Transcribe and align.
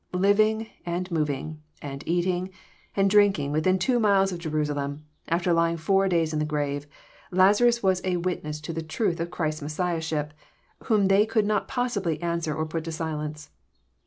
Living, 0.17 0.65
and 0.83 1.11
moving, 1.11 1.61
and 1.79 2.01
eating, 2.07 2.49
and 2.95 3.07
drinking 3.07 3.51
within 3.51 3.77
two 3.77 3.99
miles 3.99 4.31
of 4.31 4.39
Jerusalem, 4.39 5.05
after 5.27 5.53
lying 5.53 5.77
four 5.77 6.07
days 6.09 6.33
in 6.33 6.39
the 6.39 6.43
grave, 6.43 6.87
Laza« 7.31 7.65
rus 7.65 7.83
was 7.83 8.01
a 8.03 8.17
witness 8.17 8.59
to 8.61 8.73
the 8.73 8.81
truth 8.81 9.19
of 9.19 9.29
Christ's. 9.29 9.61
Messiahship, 9.61 10.33
whom 10.85 11.07
they 11.07 11.27
could 11.27 11.45
not 11.45 11.67
possibly 11.67 12.19
answer 12.19 12.55
or 12.55 12.65
put 12.65 12.85
to 12.85 12.91
silence. 12.91 13.51